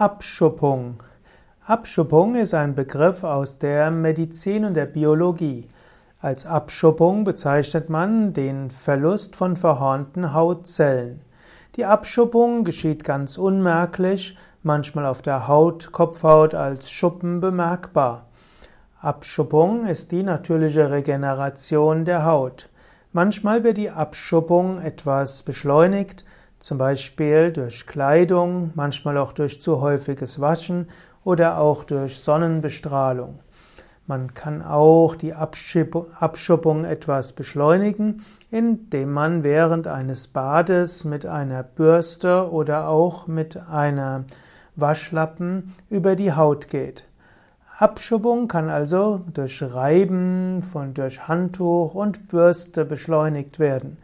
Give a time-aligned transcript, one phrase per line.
[0.00, 1.02] Abschuppung.
[1.66, 5.68] Abschuppung ist ein Begriff aus der Medizin und der Biologie.
[6.22, 11.20] Als Abschuppung bezeichnet man den Verlust von verhornten Hautzellen.
[11.76, 18.24] Die Abschuppung geschieht ganz unmerklich, manchmal auf der Haut, Kopfhaut als Schuppen bemerkbar.
[19.02, 22.70] Abschuppung ist die natürliche Regeneration der Haut.
[23.12, 26.24] Manchmal wird die Abschuppung etwas beschleunigt,
[26.60, 30.88] zum Beispiel durch Kleidung, manchmal auch durch zu häufiges Waschen
[31.24, 33.40] oder auch durch Sonnenbestrahlung.
[34.06, 42.50] Man kann auch die Abschuppung etwas beschleunigen, indem man während eines Bades mit einer Bürste
[42.50, 44.24] oder auch mit einer
[44.76, 47.04] Waschlappen über die Haut geht.
[47.78, 53.96] Abschuppung kann also durch Reiben von durch Handtuch und Bürste beschleunigt werden.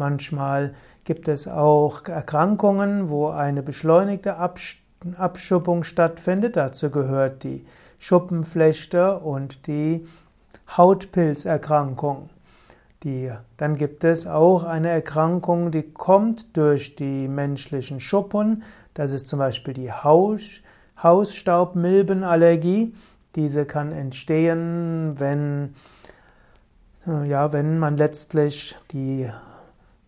[0.00, 0.72] Manchmal
[1.04, 6.56] gibt es auch Erkrankungen, wo eine beschleunigte Abschuppung stattfindet.
[6.56, 7.66] Dazu gehört die
[7.98, 10.06] Schuppenflechte und die
[10.74, 12.30] Hautpilzerkrankung.
[13.02, 18.62] Die, dann gibt es auch eine Erkrankung, die kommt durch die menschlichen Schuppen.
[18.94, 20.60] Das ist zum Beispiel die Haus,
[21.02, 22.94] Hausstaubmilbenallergie.
[23.34, 25.74] Diese kann entstehen, wenn,
[27.04, 29.30] ja, wenn man letztlich die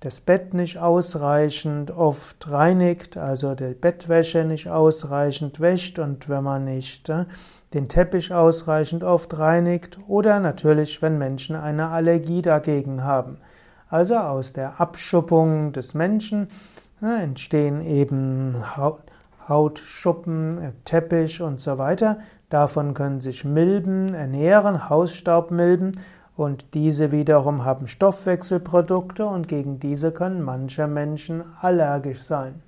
[0.00, 6.64] das Bett nicht ausreichend oft reinigt, also die Bettwäsche nicht ausreichend wäscht und wenn man
[6.64, 7.24] nicht äh,
[7.74, 13.38] den Teppich ausreichend oft reinigt oder natürlich, wenn Menschen eine Allergie dagegen haben.
[13.88, 16.48] Also aus der Abschuppung des Menschen
[17.02, 18.54] äh, entstehen eben
[19.48, 22.18] Hautschuppen, äh, Teppich und so weiter.
[22.50, 25.92] Davon können sich Milben ernähren, Hausstaubmilben
[26.38, 32.62] und diese wiederum haben Stoffwechselprodukte und gegen diese können manche Menschen allergisch sein.